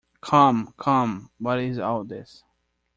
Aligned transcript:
Come, 0.19 0.73
come, 0.77 1.29
what 1.37 1.59
is 1.59 1.77
all 1.77 2.03
this? 2.03 2.43